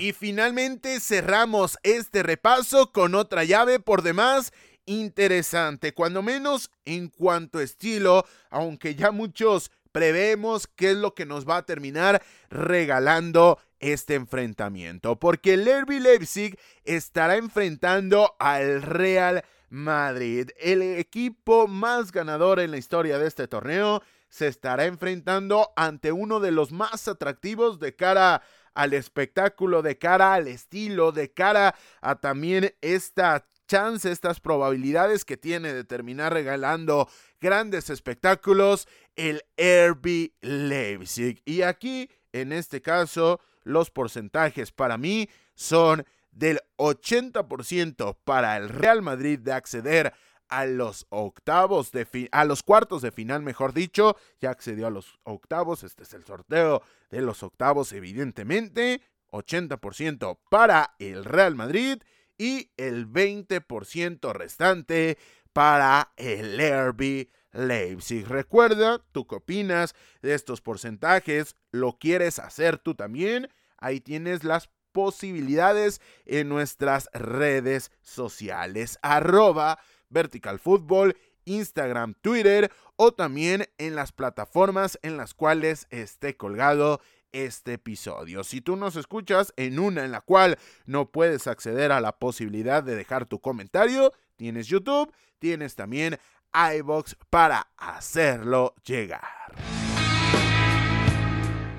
Y 0.00 0.14
finalmente 0.14 0.98
cerramos 0.98 1.76
este 1.82 2.22
repaso 2.22 2.90
con 2.90 3.14
otra 3.14 3.44
llave 3.44 3.80
por 3.80 4.00
demás 4.00 4.50
interesante, 4.86 5.92
cuando 5.92 6.22
menos 6.22 6.70
en 6.86 7.08
cuanto 7.08 7.58
a 7.58 7.62
estilo, 7.62 8.24
aunque 8.48 8.94
ya 8.94 9.10
muchos 9.10 9.70
prevemos 9.92 10.66
qué 10.66 10.92
es 10.92 10.96
lo 10.96 11.14
que 11.14 11.26
nos 11.26 11.46
va 11.46 11.58
a 11.58 11.66
terminar 11.66 12.22
regalando 12.48 13.58
este 13.78 14.14
enfrentamiento, 14.14 15.18
porque 15.18 15.52
el 15.52 15.66
Derby 15.66 16.00
Leipzig 16.00 16.58
estará 16.84 17.36
enfrentando 17.36 18.36
al 18.38 18.80
Real 18.80 19.44
Madrid, 19.68 20.48
el 20.58 20.80
equipo 20.80 21.68
más 21.68 22.10
ganador 22.10 22.58
en 22.58 22.70
la 22.70 22.78
historia 22.78 23.18
de 23.18 23.28
este 23.28 23.48
torneo, 23.48 24.02
se 24.30 24.46
estará 24.46 24.86
enfrentando 24.86 25.72
ante 25.76 26.10
uno 26.10 26.40
de 26.40 26.52
los 26.52 26.72
más 26.72 27.06
atractivos 27.06 27.80
de 27.80 27.94
cara 27.94 28.42
al 28.74 28.92
espectáculo, 28.92 29.82
de 29.82 29.98
cara 29.98 30.34
al 30.34 30.48
estilo, 30.48 31.12
de 31.12 31.32
cara 31.32 31.74
a 32.00 32.16
también 32.16 32.74
esta 32.80 33.46
chance, 33.66 34.10
estas 34.10 34.40
probabilidades 34.40 35.24
que 35.24 35.36
tiene 35.36 35.72
de 35.72 35.84
terminar 35.84 36.32
regalando 36.32 37.08
grandes 37.40 37.88
espectáculos, 37.88 38.88
el 39.14 39.44
RB 39.56 40.32
Leipzig. 40.40 41.40
Y 41.44 41.62
aquí, 41.62 42.10
en 42.32 42.52
este 42.52 42.82
caso, 42.82 43.40
los 43.62 43.90
porcentajes 43.90 44.72
para 44.72 44.98
mí 44.98 45.28
son 45.54 46.04
del 46.32 46.60
80% 46.78 48.16
para 48.24 48.56
el 48.56 48.68
Real 48.68 49.02
Madrid 49.02 49.38
de 49.38 49.52
acceder 49.52 50.14
a 50.50 50.66
los 50.66 51.06
octavos 51.08 51.92
de 51.92 52.28
a 52.32 52.44
los 52.44 52.62
cuartos 52.62 53.02
de 53.02 53.12
final, 53.12 53.42
mejor 53.42 53.72
dicho, 53.72 54.16
ya 54.40 54.50
accedió 54.50 54.86
a 54.86 54.90
los 54.90 55.18
octavos, 55.22 55.84
este 55.84 56.02
es 56.02 56.12
el 56.14 56.24
sorteo 56.24 56.82
de 57.10 57.22
los 57.22 57.42
octavos 57.42 57.92
evidentemente, 57.92 59.00
80% 59.30 60.38
para 60.50 60.94
el 60.98 61.24
Real 61.24 61.54
Madrid 61.54 62.02
y 62.36 62.70
el 62.76 63.06
20% 63.06 64.32
restante 64.32 65.18
para 65.52 66.12
el 66.16 66.58
RB 66.58 67.28
Leipzig. 67.52 68.26
Recuerda, 68.26 69.02
¿tú 69.12 69.26
qué 69.26 69.36
opinas 69.36 69.94
de 70.22 70.34
estos 70.34 70.60
porcentajes? 70.60 71.56
¿Lo 71.70 71.98
quieres 71.98 72.38
hacer 72.38 72.78
tú 72.78 72.94
también? 72.94 73.48
Ahí 73.78 74.00
tienes 74.00 74.44
las 74.44 74.70
posibilidades 74.92 76.00
en 76.26 76.48
nuestras 76.48 77.08
redes 77.12 77.92
sociales. 78.02 78.98
Arroba 79.02 79.78
Vertical 80.10 80.58
Football, 80.58 81.16
Instagram, 81.44 82.14
Twitter 82.20 82.70
o 82.96 83.12
también 83.12 83.66
en 83.78 83.94
las 83.94 84.12
plataformas 84.12 84.98
en 85.02 85.16
las 85.16 85.34
cuales 85.34 85.86
esté 85.90 86.36
colgado 86.36 87.00
este 87.32 87.74
episodio. 87.74 88.44
Si 88.44 88.60
tú 88.60 88.76
nos 88.76 88.96
escuchas 88.96 89.52
en 89.56 89.78
una 89.78 90.04
en 90.04 90.12
la 90.12 90.20
cual 90.20 90.58
no 90.86 91.10
puedes 91.10 91.46
acceder 91.46 91.92
a 91.92 92.00
la 92.00 92.18
posibilidad 92.18 92.82
de 92.82 92.96
dejar 92.96 93.26
tu 93.26 93.40
comentario, 93.40 94.12
tienes 94.36 94.66
YouTube, 94.66 95.12
tienes 95.38 95.76
también 95.76 96.18
iBox 96.52 97.16
para 97.30 97.68
hacerlo 97.76 98.74
llegar. 98.84 99.20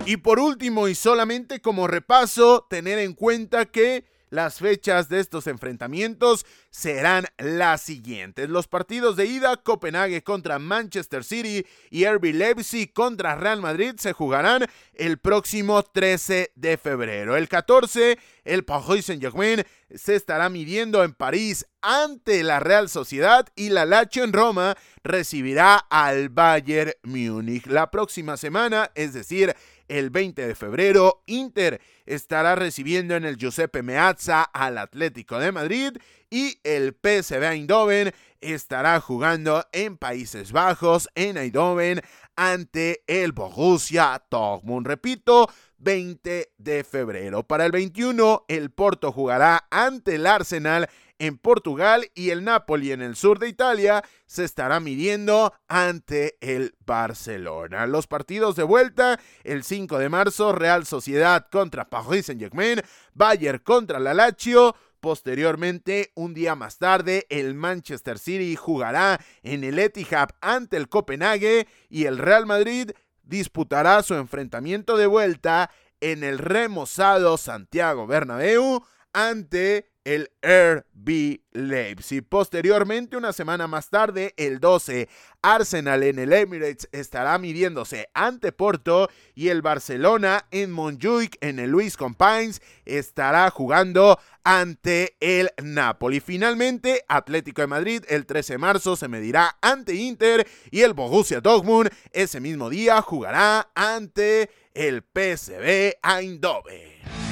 Y 0.05 0.17
por 0.17 0.39
último 0.39 0.87
y 0.87 0.95
solamente 0.95 1.61
como 1.61 1.87
repaso, 1.87 2.65
tener 2.69 2.97
en 2.97 3.13
cuenta 3.13 3.65
que 3.65 4.05
las 4.31 4.57
fechas 4.59 5.09
de 5.09 5.19
estos 5.19 5.45
enfrentamientos 5.45 6.45
serán 6.71 7.27
las 7.37 7.81
siguientes. 7.81 8.49
Los 8.49 8.67
partidos 8.67 9.15
de 9.17 9.25
ida, 9.25 9.57
Copenhague 9.57 10.23
contra 10.23 10.57
Manchester 10.57 11.23
City 11.23 11.65
y 11.91 12.05
RB 12.05 12.33
Leipzig 12.33 12.93
contra 12.93 13.35
Real 13.35 13.61
Madrid 13.61 13.93
se 13.97 14.13
jugarán 14.13 14.65
el 14.93 15.19
próximo 15.19 15.83
13 15.83 16.53
de 16.55 16.77
febrero. 16.77 17.35
El 17.35 17.49
14, 17.49 18.17
el 18.45 18.63
Paris 18.63 19.05
Saint-Germain 19.05 19.63
se 19.93 20.15
estará 20.15 20.49
midiendo 20.49 21.03
en 21.03 21.13
París 21.13 21.67
ante 21.81 22.43
la 22.43 22.59
Real 22.59 22.87
Sociedad 22.87 23.47
y 23.55 23.69
la 23.69 23.85
Lazio 23.85 24.23
en 24.23 24.31
Roma 24.31 24.77
recibirá 25.03 25.75
al 25.89 26.29
Bayern 26.29 26.93
Múnich. 27.03 27.67
La 27.67 27.91
próxima 27.91 28.37
semana, 28.37 28.91
es 28.95 29.13
decir, 29.13 29.55
el 29.91 30.09
20 30.09 30.47
de 30.47 30.55
febrero, 30.55 31.21
Inter 31.25 31.81
estará 32.05 32.55
recibiendo 32.55 33.15
en 33.15 33.25
el 33.25 33.35
Giuseppe 33.35 33.83
Meazza 33.83 34.43
al 34.43 34.77
Atlético 34.77 35.37
de 35.37 35.51
Madrid 35.51 35.97
y 36.29 36.57
el 36.63 36.93
PSV 36.93 37.43
Eindhoven 37.43 38.13
estará 38.39 39.01
jugando 39.01 39.65
en 39.73 39.97
Países 39.97 40.53
Bajos, 40.53 41.09
en 41.13 41.35
Eindhoven, 41.37 42.01
ante 42.41 43.03
el 43.05 43.33
Borussia 43.33 44.19
Dortmund. 44.31 44.87
Repito, 44.87 45.47
20 45.77 46.53
de 46.57 46.83
febrero. 46.83 47.43
Para 47.43 47.67
el 47.67 47.71
21, 47.71 48.45
el 48.47 48.71
Porto 48.71 49.11
jugará 49.11 49.67
ante 49.69 50.15
el 50.15 50.25
Arsenal 50.25 50.89
en 51.19 51.37
Portugal 51.37 52.09
y 52.15 52.31
el 52.31 52.43
Napoli 52.43 52.93
en 52.93 53.03
el 53.03 53.15
sur 53.15 53.37
de 53.37 53.47
Italia 53.47 54.03
se 54.25 54.43
estará 54.43 54.79
midiendo 54.79 55.53
ante 55.67 56.39
el 56.41 56.73
Barcelona. 56.83 57.85
Los 57.85 58.07
partidos 58.07 58.55
de 58.55 58.63
vuelta, 58.63 59.19
el 59.43 59.63
5 59.63 59.99
de 59.99 60.09
marzo, 60.09 60.51
Real 60.51 60.87
Sociedad 60.87 61.45
contra 61.51 61.91
Paris 61.91 62.25
Saint-Germain, 62.25 62.81
Bayern 63.13 63.59
contra 63.59 63.99
la 63.99 64.15
Lazio, 64.15 64.75
Posteriormente, 65.01 66.11
un 66.13 66.35
día 66.35 66.53
más 66.53 66.77
tarde, 66.77 67.25
el 67.29 67.55
Manchester 67.55 68.19
City 68.19 68.55
jugará 68.55 69.19
en 69.41 69.63
el 69.63 69.79
Etihad 69.79 70.29
ante 70.41 70.77
el 70.77 70.89
Copenhague 70.89 71.67
y 71.89 72.05
el 72.05 72.19
Real 72.19 72.45
Madrid 72.45 72.91
disputará 73.23 74.03
su 74.03 74.13
enfrentamiento 74.13 74.97
de 74.97 75.07
vuelta 75.07 75.71
en 76.01 76.23
el 76.23 76.37
remozado 76.37 77.37
Santiago 77.37 78.05
Bernabéu 78.05 78.83
ante 79.13 79.91
el 80.03 80.31
RB 80.41 81.41
Leipzig. 81.51 82.23
Posteriormente, 82.27 83.17
una 83.17 83.33
semana 83.33 83.67
más 83.67 83.89
tarde, 83.89 84.33
el 84.37 84.59
12, 84.59 85.07
Arsenal 85.41 86.03
en 86.03 86.19
el 86.19 86.33
Emirates 86.33 86.89
estará 86.91 87.37
midiéndose 87.37 88.09
ante 88.13 88.51
Porto 88.51 89.09
y 89.35 89.49
el 89.49 89.61
Barcelona 89.61 90.45
en 90.51 90.71
Montjuic 90.71 91.37
en 91.41 91.59
el 91.59 91.69
Luis 91.69 91.97
Compines 91.97 92.61
estará 92.85 93.49
jugando 93.51 94.19
ante 94.43 95.15
el 95.19 95.51
Napoli. 95.61 96.19
Finalmente, 96.19 97.03
Atlético 97.07 97.61
de 97.61 97.67
Madrid 97.67 98.03
el 98.07 98.25
13 98.25 98.53
de 98.53 98.57
marzo 98.57 98.95
se 98.95 99.07
medirá 99.07 99.57
ante 99.61 99.93
Inter 99.95 100.47
y 100.71 100.81
el 100.81 100.93
Borussia 100.93 101.41
Dortmund 101.41 101.89
ese 102.11 102.39
mismo 102.39 102.69
día 102.69 103.01
jugará 103.01 103.71
ante 103.75 104.49
el 104.73 105.03
PSV 105.03 105.97
Eindhoven. 106.01 107.30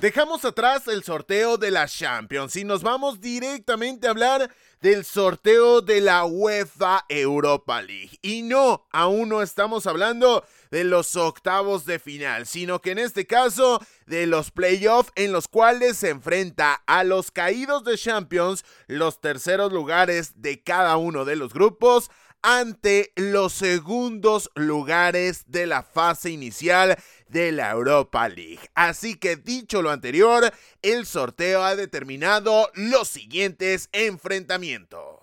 Dejamos 0.00 0.44
atrás 0.44 0.86
el 0.88 1.02
sorteo 1.04 1.56
de 1.56 1.70
la 1.70 1.88
Champions 1.88 2.54
y 2.56 2.64
nos 2.64 2.82
vamos 2.82 3.18
directamente 3.18 4.06
a 4.06 4.10
hablar 4.10 4.50
del 4.82 5.06
sorteo 5.06 5.80
de 5.80 6.02
la 6.02 6.26
UEFA 6.26 7.06
Europa 7.08 7.80
League. 7.80 8.18
Y 8.20 8.42
no, 8.42 8.86
aún 8.92 9.30
no 9.30 9.40
estamos 9.40 9.86
hablando 9.86 10.44
de 10.70 10.84
los 10.84 11.16
octavos 11.16 11.86
de 11.86 11.98
final, 11.98 12.46
sino 12.46 12.82
que 12.82 12.90
en 12.90 12.98
este 12.98 13.26
caso 13.26 13.80
de 14.04 14.26
los 14.26 14.50
playoffs 14.50 15.12
en 15.14 15.32
los 15.32 15.48
cuales 15.48 15.96
se 15.96 16.10
enfrenta 16.10 16.74
a 16.86 17.02
los 17.02 17.30
caídos 17.30 17.82
de 17.84 17.96
Champions, 17.96 18.66
los 18.88 19.22
terceros 19.22 19.72
lugares 19.72 20.42
de 20.42 20.62
cada 20.62 20.98
uno 20.98 21.24
de 21.24 21.36
los 21.36 21.54
grupos, 21.54 22.10
ante 22.48 23.12
los 23.16 23.54
segundos 23.54 24.52
lugares 24.54 25.42
de 25.48 25.66
la 25.66 25.82
fase 25.82 26.30
inicial 26.30 26.96
de 27.26 27.50
la 27.50 27.72
Europa 27.72 28.28
League. 28.28 28.60
Así 28.76 29.16
que 29.16 29.34
dicho 29.34 29.82
lo 29.82 29.90
anterior, 29.90 30.52
el 30.80 31.06
sorteo 31.06 31.64
ha 31.64 31.74
determinado 31.74 32.70
los 32.74 33.08
siguientes 33.08 33.88
enfrentamientos. 33.90 35.16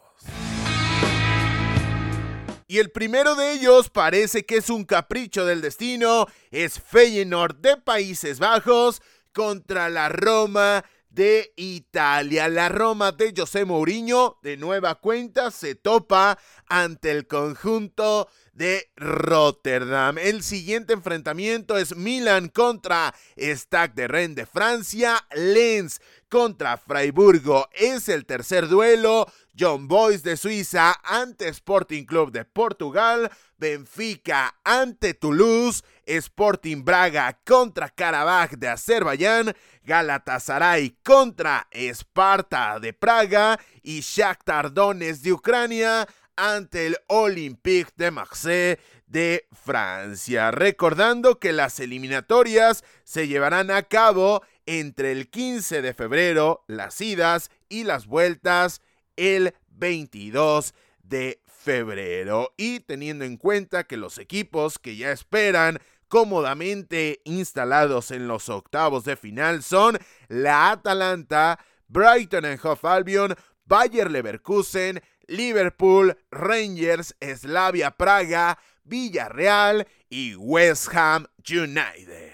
Y 2.68 2.80
el 2.80 2.92
primero 2.92 3.36
de 3.36 3.54
ellos 3.54 3.90
parece 3.90 4.46
que 4.46 4.58
es 4.58 4.70
un 4.70 4.84
capricho 4.84 5.46
del 5.46 5.62
destino, 5.62 6.28
es 6.52 6.78
Feyenoord 6.78 7.56
de 7.56 7.78
Países 7.78 8.40
Bajos 8.40 9.02
contra 9.32 9.90
la 9.90 10.10
Roma 10.10 10.84
de 11.14 11.54
Italia. 11.56 12.48
La 12.50 12.70
Roma 12.70 13.12
de 13.12 13.34
José 13.36 13.66
Mourinho 13.66 14.40
de 14.42 14.58
nueva 14.58 14.96
cuenta 14.96 15.52
se 15.52 15.76
topa 15.76 16.40
ante 16.68 17.12
el 17.12 17.28
conjunto 17.28 18.28
de 18.54 18.90
Rotterdam. 18.96 20.18
El 20.18 20.44
siguiente 20.44 20.94
enfrentamiento 20.94 21.78
es 21.78 21.96
Milan 21.96 22.50
contra 22.50 23.14
Stade 23.36 23.94
de 23.96 24.08
Rennes 24.08 24.36
de 24.36 24.46
Francia, 24.46 25.26
Lens 25.36 26.00
contra 26.30 26.78
Freiburgo. 26.78 27.68
Es 27.74 28.10
el 28.10 28.26
tercer 28.26 28.68
duelo, 28.68 29.28
John 29.58 29.88
Boys 29.88 30.24
de 30.24 30.38
Suiza 30.38 31.00
ante 31.04 31.48
Sporting 31.50 32.06
Club 32.06 32.32
de 32.32 32.46
Portugal, 32.46 33.32
Benfica 33.58 34.56
ante 34.64 35.14
Toulouse, 35.14 35.84
Sporting 36.06 36.84
Braga 36.84 37.40
contra 37.46 37.90
Karabaj 37.90 38.52
de 38.58 38.68
Azerbaiyán, 38.68 39.54
Galatasaray 39.84 40.98
contra 41.04 41.68
Esparta 41.72 42.80
de 42.80 42.94
Praga. 42.94 43.60
Y 43.86 44.00
Shakhtar 44.00 44.74
Donetsk 44.74 45.24
de 45.24 45.34
Ucrania 45.34 46.08
ante 46.36 46.88
el 46.88 46.98
Olympique 47.08 47.92
de 47.96 48.12
Marseille 48.12 48.80
de 49.08 49.48
Francia. 49.52 50.52
Recordando 50.52 51.40
que 51.40 51.54
las 51.54 51.80
eliminatorias 51.80 52.84
se 53.04 53.28
llevarán 53.28 53.72
a 53.72 53.84
cabo 53.84 54.44
entre 54.66 55.12
el 55.12 55.30
15 55.30 55.82
de 55.82 55.94
febrero, 55.94 56.64
las 56.68 57.00
idas 57.02 57.52
y 57.70 57.84
las 57.84 58.08
vueltas 58.08 58.82
el 59.16 59.54
22 59.70 60.74
de 61.04 61.42
febrero. 61.46 62.54
Y 62.58 62.82
teniendo 62.82 63.26
en 63.26 63.38
cuenta 63.38 63.86
que 63.86 63.98
los 63.98 64.18
equipos 64.18 64.80
que 64.80 64.96
ya 64.96 65.12
esperan 65.12 65.80
cómodamente 66.08 67.22
instalados 67.24 68.12
en 68.12 68.28
los 68.28 68.50
octavos 68.50 69.04
de 69.04 69.16
final 69.16 69.64
son 69.64 69.98
la 70.28 70.72
Atalanta, 70.72 71.60
Brighton 71.88 72.46
and 72.46 72.60
Hove 72.64 72.80
Albion, 72.84 73.36
Bayer 73.66 74.12
Leverkusen, 74.12 75.02
Liverpool, 75.28 76.18
Rangers, 76.32 77.16
Slavia 77.22 77.92
Praga, 77.92 78.58
Villarreal 78.84 79.88
y 80.10 80.36
West 80.36 80.90
Ham 80.94 81.28
United. 81.50 82.34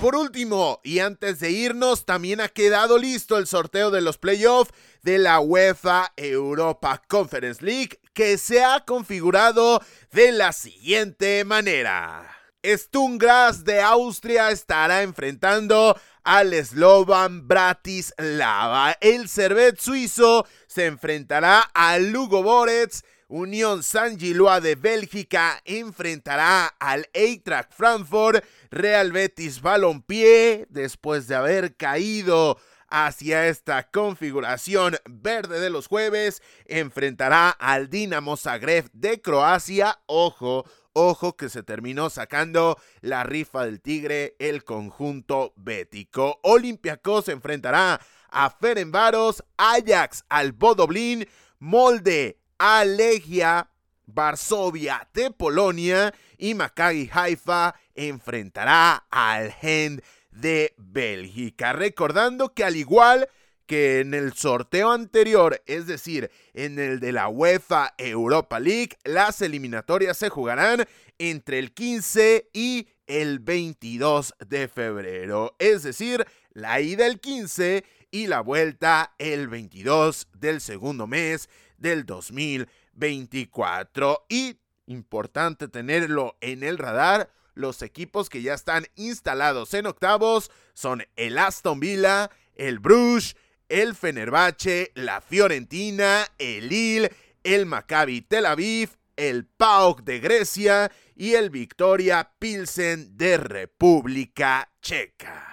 Por 0.00 0.14
último, 0.14 0.80
y 0.84 1.00
antes 1.00 1.40
de 1.40 1.50
irnos, 1.50 2.06
también 2.06 2.40
ha 2.40 2.48
quedado 2.48 2.98
listo 2.98 3.36
el 3.36 3.48
sorteo 3.48 3.90
de 3.90 4.00
los 4.00 4.16
playoffs 4.16 4.72
de 5.02 5.18
la 5.18 5.40
UEFA 5.40 6.12
Europa 6.16 7.02
Conference 7.08 7.64
League, 7.64 8.00
que 8.14 8.38
se 8.38 8.62
ha 8.62 8.84
configurado 8.84 9.82
de 10.12 10.30
la 10.30 10.52
siguiente 10.52 11.44
manera. 11.44 12.28
Stungras 12.64 13.64
de 13.64 13.80
Austria 13.80 14.50
estará 14.50 15.02
enfrentando 15.02 15.98
al 16.28 16.52
Slovan 16.62 17.48
Bratislava. 17.48 18.94
El 19.00 19.30
Servet 19.30 19.80
suizo 19.80 20.46
se 20.66 20.84
enfrentará 20.84 21.60
al 21.72 22.10
Lugo 22.10 22.42
Borets. 22.42 23.02
Unión 23.28 23.82
San 23.82 24.18
Gilois 24.18 24.62
de 24.62 24.74
Bélgica 24.74 25.62
enfrentará 25.64 26.66
al 26.78 27.08
Eintracht 27.14 27.72
Frankfurt. 27.72 28.44
Real 28.70 29.10
Betis 29.10 29.62
Balompié, 29.62 30.66
después 30.68 31.28
de 31.28 31.34
haber 31.34 31.76
caído 31.76 32.58
hacia 32.90 33.48
esta 33.48 33.90
configuración 33.90 34.98
verde 35.08 35.60
de 35.60 35.70
los 35.70 35.86
jueves, 35.86 36.42
enfrentará 36.66 37.48
al 37.48 37.88
Dinamo 37.88 38.36
Zagreb 38.36 38.90
de 38.92 39.22
Croacia. 39.22 39.98
Ojo, 40.04 40.66
Ojo 41.00 41.36
que 41.36 41.48
se 41.48 41.62
terminó 41.62 42.10
sacando 42.10 42.76
la 43.02 43.22
rifa 43.22 43.64
del 43.64 43.80
Tigre 43.80 44.34
el 44.40 44.64
conjunto 44.64 45.52
bético. 45.54 46.40
Olympiacos 46.42 47.26
se 47.26 47.32
enfrentará 47.32 48.00
a 48.28 48.50
Ferenbaros, 48.50 49.44
Ajax 49.58 50.24
al 50.28 50.50
Bodoblin, 50.50 51.24
Molde 51.60 52.40
a 52.58 52.84
Legia, 52.84 53.70
Varsovia 54.06 55.08
de 55.14 55.30
Polonia 55.30 56.12
y 56.36 56.54
Maccabi 56.54 57.08
Haifa 57.12 57.76
enfrentará 57.94 59.06
al 59.08 59.52
Gen 59.52 60.02
de 60.32 60.74
Bélgica. 60.78 61.74
Recordando 61.74 62.54
que 62.54 62.64
al 62.64 62.74
igual 62.74 63.28
que 63.68 64.00
en 64.00 64.14
el 64.14 64.32
sorteo 64.32 64.90
anterior, 64.90 65.62
es 65.66 65.86
decir, 65.86 66.30
en 66.54 66.78
el 66.78 67.00
de 67.00 67.12
la 67.12 67.28
UEFA 67.28 67.92
Europa 67.98 68.58
League, 68.58 68.96
las 69.04 69.42
eliminatorias 69.42 70.16
se 70.16 70.30
jugarán 70.30 70.86
entre 71.18 71.58
el 71.58 71.72
15 71.72 72.48
y 72.54 72.88
el 73.06 73.40
22 73.40 74.32
de 74.48 74.68
febrero, 74.68 75.54
es 75.58 75.82
decir, 75.82 76.24
la 76.50 76.80
ida 76.80 77.04
el 77.06 77.20
15 77.20 77.84
y 78.10 78.26
la 78.26 78.40
vuelta 78.40 79.14
el 79.18 79.48
22 79.48 80.28
del 80.32 80.62
segundo 80.62 81.06
mes 81.06 81.50
del 81.76 82.06
2024. 82.06 84.24
Y 84.30 84.56
importante 84.86 85.68
tenerlo 85.68 86.38
en 86.40 86.62
el 86.62 86.78
radar, 86.78 87.30
los 87.52 87.82
equipos 87.82 88.30
que 88.30 88.40
ya 88.40 88.54
están 88.54 88.86
instalados 88.94 89.74
en 89.74 89.84
octavos 89.86 90.50
son 90.72 91.04
el 91.16 91.36
Aston 91.36 91.80
Villa, 91.80 92.30
el 92.54 92.78
Bruges, 92.78 93.36
el 93.68 93.94
Fenerbahce, 93.94 94.92
la 94.94 95.20
Fiorentina, 95.20 96.26
el 96.38 96.68
Lille, 96.68 97.10
el 97.42 97.66
Maccabi 97.66 98.22
Tel 98.22 98.46
Aviv, 98.46 98.90
el 99.16 99.46
PAOK 99.46 100.02
de 100.02 100.20
Grecia 100.20 100.92
y 101.14 101.34
el 101.34 101.50
Victoria 101.50 102.30
Pilsen 102.38 103.16
de 103.16 103.36
República 103.36 104.70
Checa. 104.80 105.44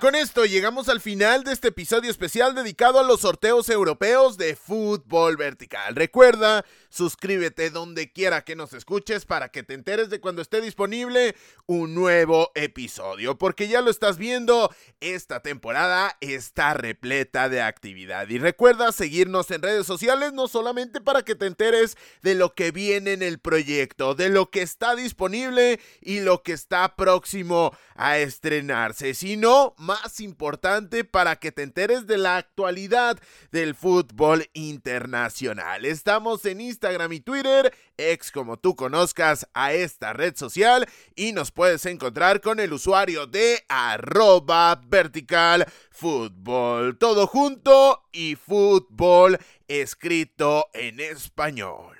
Con 0.00 0.14
esto 0.14 0.46
llegamos 0.46 0.88
al 0.88 1.02
final 1.02 1.44
de 1.44 1.52
este 1.52 1.68
episodio 1.68 2.10
especial 2.10 2.54
dedicado 2.54 2.98
a 2.98 3.02
los 3.02 3.20
sorteos 3.20 3.68
europeos 3.68 4.38
de 4.38 4.56
fútbol 4.56 5.36
vertical. 5.36 5.94
Recuerda, 5.94 6.64
suscríbete 6.88 7.68
donde 7.68 8.10
quiera 8.10 8.42
que 8.42 8.56
nos 8.56 8.72
escuches 8.72 9.26
para 9.26 9.50
que 9.50 9.62
te 9.62 9.74
enteres 9.74 10.08
de 10.08 10.18
cuando 10.18 10.40
esté 10.40 10.62
disponible 10.62 11.36
un 11.66 11.94
nuevo 11.94 12.50
episodio, 12.54 13.36
porque 13.36 13.68
ya 13.68 13.82
lo 13.82 13.90
estás 13.90 14.16
viendo, 14.16 14.74
esta 15.00 15.42
temporada 15.42 16.16
está 16.22 16.72
repleta 16.72 17.50
de 17.50 17.60
actividad. 17.60 18.26
Y 18.30 18.38
recuerda 18.38 18.92
seguirnos 18.92 19.50
en 19.50 19.60
redes 19.60 19.86
sociales 19.86 20.32
no 20.32 20.48
solamente 20.48 21.02
para 21.02 21.24
que 21.26 21.34
te 21.34 21.44
enteres 21.44 21.98
de 22.22 22.34
lo 22.34 22.54
que 22.54 22.70
viene 22.70 23.12
en 23.12 23.22
el 23.22 23.38
proyecto, 23.38 24.14
de 24.14 24.30
lo 24.30 24.50
que 24.50 24.62
está 24.62 24.96
disponible 24.96 25.78
y 26.00 26.20
lo 26.20 26.42
que 26.42 26.52
está 26.52 26.96
próximo 26.96 27.76
a 28.00 28.16
estrenarse, 28.16 29.12
sino 29.12 29.74
más 29.76 30.20
importante 30.20 31.04
para 31.04 31.36
que 31.36 31.52
te 31.52 31.62
enteres 31.62 32.06
de 32.06 32.16
la 32.16 32.38
actualidad 32.38 33.18
del 33.52 33.74
fútbol 33.74 34.48
internacional. 34.54 35.84
Estamos 35.84 36.46
en 36.46 36.62
Instagram 36.62 37.12
y 37.12 37.20
Twitter, 37.20 37.76
ex 37.98 38.32
como 38.32 38.56
tú 38.58 38.74
conozcas 38.74 39.46
a 39.52 39.74
esta 39.74 40.14
red 40.14 40.34
social 40.34 40.88
y 41.14 41.32
nos 41.32 41.50
puedes 41.50 41.84
encontrar 41.84 42.40
con 42.40 42.58
el 42.58 42.72
usuario 42.72 43.26
de 43.26 43.66
arroba 43.68 44.80
vertical 44.86 45.66
fútbol. 45.90 46.96
Todo 46.96 47.26
junto 47.26 48.02
y 48.12 48.34
fútbol 48.34 49.38
escrito 49.68 50.70
en 50.72 51.00
español. 51.00 51.98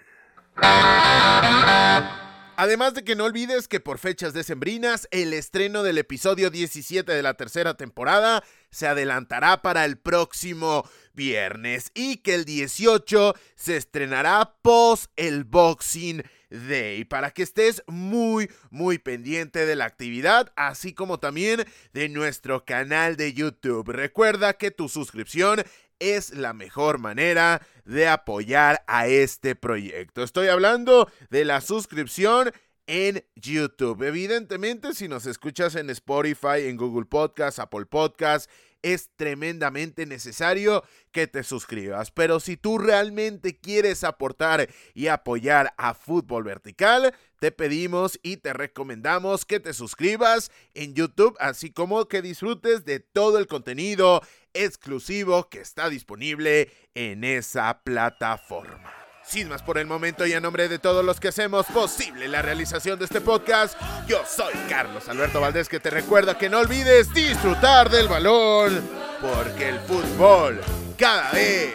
Además 2.60 2.92
de 2.92 3.04
que 3.04 3.16
no 3.16 3.24
olvides 3.24 3.68
que 3.68 3.80
por 3.80 3.96
fechas 3.96 4.34
decembrinas, 4.34 5.08
el 5.12 5.32
estreno 5.32 5.82
del 5.82 5.96
episodio 5.96 6.50
17 6.50 7.10
de 7.10 7.22
la 7.22 7.32
tercera 7.32 7.72
temporada 7.78 8.44
se 8.68 8.86
adelantará 8.86 9.62
para 9.62 9.86
el 9.86 9.96
próximo 9.96 10.86
viernes 11.14 11.90
y 11.94 12.18
que 12.18 12.34
el 12.34 12.44
18 12.44 13.34
se 13.54 13.78
estrenará 13.78 14.56
post 14.60 15.10
el 15.16 15.44
Boxing 15.44 16.22
Day 16.50 17.06
para 17.06 17.30
que 17.30 17.44
estés 17.44 17.82
muy 17.86 18.50
muy 18.68 18.98
pendiente 18.98 19.64
de 19.64 19.76
la 19.76 19.86
actividad 19.86 20.52
así 20.54 20.92
como 20.92 21.18
también 21.18 21.64
de 21.94 22.10
nuestro 22.10 22.66
canal 22.66 23.16
de 23.16 23.32
YouTube. 23.32 23.88
Recuerda 23.88 24.52
que 24.52 24.70
tu 24.70 24.90
suscripción 24.90 25.62
es 26.00 26.30
la 26.30 26.52
mejor 26.52 26.98
manera 26.98 27.62
de 27.84 28.08
apoyar 28.08 28.82
a 28.86 29.06
este 29.06 29.54
proyecto. 29.54 30.22
Estoy 30.22 30.48
hablando 30.48 31.10
de 31.30 31.44
la 31.44 31.60
suscripción 31.60 32.52
en 32.90 33.24
YouTube. 33.36 34.02
Evidentemente, 34.02 34.94
si 34.94 35.06
nos 35.06 35.24
escuchas 35.24 35.76
en 35.76 35.90
Spotify, 35.90 36.66
en 36.66 36.76
Google 36.76 37.04
Podcast, 37.04 37.60
Apple 37.60 37.86
Podcast, 37.86 38.50
es 38.82 39.10
tremendamente 39.14 40.06
necesario 40.06 40.82
que 41.12 41.28
te 41.28 41.44
suscribas. 41.44 42.10
Pero 42.10 42.40
si 42.40 42.56
tú 42.56 42.78
realmente 42.78 43.60
quieres 43.60 44.02
aportar 44.02 44.68
y 44.92 45.06
apoyar 45.06 45.72
a 45.76 45.94
Fútbol 45.94 46.42
Vertical, 46.42 47.14
te 47.38 47.52
pedimos 47.52 48.18
y 48.24 48.38
te 48.38 48.52
recomendamos 48.52 49.44
que 49.44 49.60
te 49.60 49.72
suscribas 49.72 50.50
en 50.74 50.94
YouTube, 50.94 51.36
así 51.38 51.70
como 51.70 52.08
que 52.08 52.22
disfrutes 52.22 52.84
de 52.84 52.98
todo 52.98 53.38
el 53.38 53.46
contenido 53.46 54.20
exclusivo 54.52 55.48
que 55.48 55.60
está 55.60 55.88
disponible 55.88 56.72
en 56.94 57.22
esa 57.22 57.82
plataforma. 57.84 58.99
Sin 59.24 59.48
más 59.48 59.62
por 59.62 59.78
el 59.78 59.86
momento 59.86 60.26
y 60.26 60.32
a 60.32 60.40
nombre 60.40 60.68
de 60.68 60.78
todos 60.78 61.04
los 61.04 61.20
que 61.20 61.28
hacemos 61.28 61.66
posible 61.66 62.26
la 62.26 62.42
realización 62.42 62.98
de 62.98 63.04
este 63.04 63.20
podcast, 63.20 63.80
yo 64.06 64.22
soy 64.26 64.52
Carlos 64.68 65.08
Alberto 65.08 65.40
Valdés 65.40 65.68
que 65.68 65.78
te 65.78 65.90
recuerda 65.90 66.36
que 66.36 66.48
no 66.48 66.58
olvides 66.58 67.12
disfrutar 67.14 67.90
del 67.90 68.08
balón, 68.08 68.82
porque 69.20 69.68
el 69.68 69.78
fútbol 69.80 70.60
cada 70.98 71.30
vez 71.30 71.74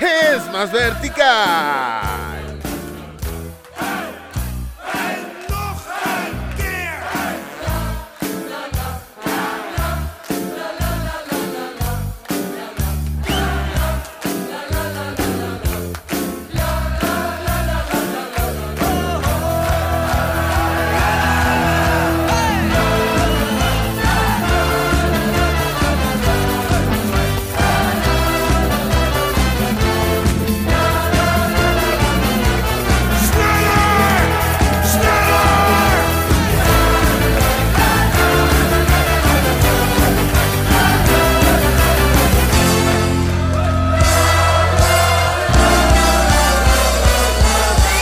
es 0.00 0.44
más 0.50 0.72
vertical. 0.72 2.49